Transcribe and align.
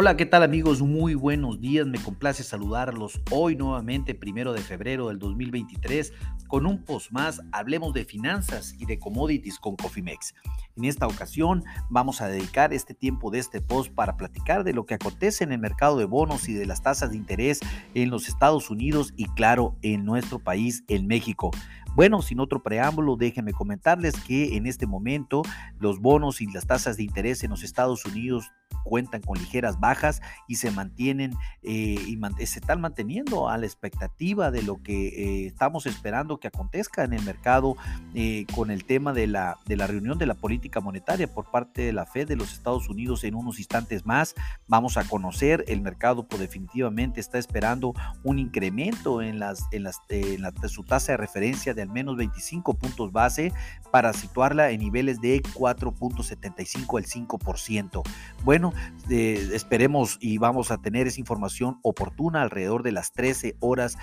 Hola, 0.00 0.16
¿qué 0.16 0.26
tal 0.26 0.44
amigos? 0.44 0.80
Muy 0.80 1.14
buenos 1.14 1.60
días, 1.60 1.84
me 1.84 2.00
complace 2.00 2.44
saludarlos 2.44 3.20
hoy 3.32 3.56
nuevamente, 3.56 4.14
primero 4.14 4.52
de 4.52 4.60
febrero 4.60 5.08
del 5.08 5.18
2023, 5.18 6.12
con 6.46 6.66
un 6.66 6.84
post 6.84 7.10
más, 7.10 7.42
hablemos 7.50 7.92
de 7.94 8.04
finanzas 8.04 8.76
y 8.78 8.86
de 8.86 9.00
commodities 9.00 9.58
con 9.58 9.74
Cofimex. 9.74 10.36
En 10.76 10.84
esta 10.84 11.08
ocasión 11.08 11.64
vamos 11.90 12.20
a 12.20 12.28
dedicar 12.28 12.72
este 12.72 12.94
tiempo 12.94 13.32
de 13.32 13.40
este 13.40 13.60
post 13.60 13.92
para 13.92 14.16
platicar 14.16 14.62
de 14.62 14.72
lo 14.72 14.86
que 14.86 14.94
acontece 14.94 15.42
en 15.42 15.50
el 15.50 15.58
mercado 15.58 15.98
de 15.98 16.04
bonos 16.04 16.48
y 16.48 16.54
de 16.54 16.66
las 16.66 16.80
tasas 16.80 17.10
de 17.10 17.16
interés 17.16 17.58
en 17.94 18.10
los 18.10 18.28
Estados 18.28 18.70
Unidos 18.70 19.12
y 19.16 19.24
claro, 19.24 19.74
en 19.82 20.04
nuestro 20.04 20.38
país, 20.38 20.84
en 20.86 21.08
México. 21.08 21.50
Bueno, 21.98 22.22
sin 22.22 22.38
otro 22.38 22.62
preámbulo, 22.62 23.16
déjenme 23.16 23.52
comentarles 23.52 24.14
que 24.20 24.56
en 24.56 24.68
este 24.68 24.86
momento 24.86 25.42
los 25.80 25.98
bonos 25.98 26.40
y 26.40 26.46
las 26.46 26.64
tasas 26.64 26.96
de 26.96 27.02
interés 27.02 27.42
en 27.42 27.50
los 27.50 27.64
Estados 27.64 28.04
Unidos 28.04 28.52
cuentan 28.84 29.20
con 29.20 29.38
ligeras 29.38 29.78
bajas 29.80 30.22
y 30.46 30.56
se 30.56 30.70
mantienen 30.70 31.34
eh, 31.62 31.96
y 32.06 32.18
se 32.46 32.60
están 32.60 32.80
manteniendo 32.80 33.48
a 33.48 33.58
la 33.58 33.66
expectativa 33.66 34.50
de 34.50 34.62
lo 34.62 34.82
que 34.82 35.08
eh, 35.08 35.46
estamos 35.46 35.86
esperando 35.86 36.38
que 36.38 36.48
acontezca 36.48 37.04
en 37.04 37.12
el 37.12 37.22
mercado 37.22 37.76
eh, 38.14 38.46
con 38.54 38.70
el 38.70 38.84
tema 38.84 39.12
de 39.12 39.26
la, 39.26 39.58
de 39.66 39.76
la 39.76 39.86
reunión 39.86 40.18
de 40.18 40.26
la 40.26 40.34
política 40.34 40.80
monetaria 40.80 41.32
por 41.32 41.50
parte 41.50 41.82
de 41.82 41.92
la 41.92 42.06
Fed 42.06 42.28
de 42.28 42.36
los 42.36 42.52
Estados 42.52 42.88
Unidos 42.88 43.24
en 43.24 43.34
unos 43.34 43.58
instantes 43.58 44.06
más. 44.06 44.34
Vamos 44.66 44.96
a 44.96 45.04
conocer, 45.04 45.64
el 45.68 45.82
mercado 45.82 46.26
pues, 46.26 46.40
definitivamente 46.40 47.20
está 47.20 47.38
esperando 47.38 47.92
un 48.24 48.38
incremento 48.38 49.20
en, 49.20 49.38
las, 49.38 49.66
en, 49.72 49.82
las, 49.82 50.00
en 50.08 50.42
la, 50.42 50.52
su 50.68 50.84
tasa 50.84 51.12
de 51.12 51.18
referencia 51.18 51.74
de 51.74 51.82
menos 51.88 52.16
25 52.16 52.74
puntos 52.74 53.12
base 53.12 53.52
para 53.90 54.12
situarla 54.12 54.70
en 54.70 54.80
niveles 54.80 55.20
de 55.20 55.42
4.75 55.42 56.98
al 56.98 57.04
5%. 57.04 58.02
Bueno, 58.44 58.72
eh, 59.10 59.50
esperemos 59.52 60.18
y 60.20 60.38
vamos 60.38 60.70
a 60.70 60.78
tener 60.78 61.06
esa 61.06 61.20
información 61.20 61.78
oportuna 61.82 62.42
alrededor 62.42 62.82
de 62.82 62.92
las 62.92 63.12
13 63.12 63.56
horas 63.60 63.96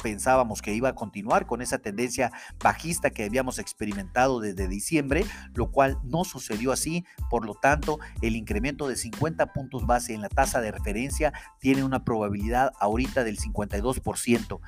pensábamos 0.00 0.62
que 0.62 0.74
iba 0.74 0.88
a 0.88 0.94
continuar 0.94 1.46
con 1.46 1.62
esa 1.62 1.78
tendencia 1.78 2.32
bajista 2.62 3.10
que 3.10 3.24
habíamos 3.24 3.58
experimentado 3.58 4.40
desde 4.40 4.68
diciembre, 4.68 5.24
lo 5.54 5.70
cual 5.70 5.98
no 6.02 6.24
sucedió 6.24 6.72
así. 6.72 7.04
Por 7.28 7.44
lo 7.44 7.54
tanto, 7.54 7.98
el 8.22 8.36
incremento 8.36 8.88
de 8.88 8.96
50 8.96 9.52
puntos 9.52 9.86
base 9.86 10.14
en 10.14 10.22
la 10.22 10.28
tasa 10.28 10.60
de 10.60 10.72
referencia 10.72 11.32
tiene 11.58 11.84
una 11.84 12.04
probabilidad 12.04 12.72
ahorita 12.80 13.24
del 13.24 13.38
52% 13.38 14.60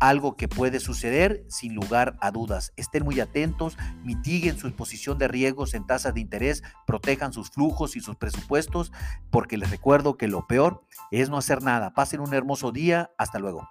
algo 0.00 0.36
que 0.36 0.48
puede 0.48 0.80
suceder 0.80 1.44
sin 1.48 1.74
lugar 1.74 2.16
a 2.20 2.30
dudas. 2.30 2.72
Estén 2.76 3.04
muy 3.04 3.20
atentos, 3.20 3.76
mitiguen 4.02 4.58
su 4.58 4.66
exposición 4.66 5.18
de 5.18 5.28
riesgos 5.28 5.74
en 5.74 5.86
tasas 5.86 6.14
de 6.14 6.20
interés, 6.20 6.62
protejan 6.86 7.32
sus 7.32 7.50
flujos 7.50 7.96
y 7.96 8.00
sus 8.00 8.16
presupuestos, 8.16 8.92
porque 9.30 9.56
les 9.56 9.70
recuerdo 9.70 10.16
que 10.16 10.28
lo 10.28 10.46
peor 10.46 10.84
es 11.10 11.30
no 11.30 11.38
hacer 11.38 11.62
nada. 11.62 11.94
Pasen 11.94 12.20
un 12.20 12.34
hermoso 12.34 12.72
día. 12.72 13.10
Hasta 13.18 13.38
luego. 13.38 13.68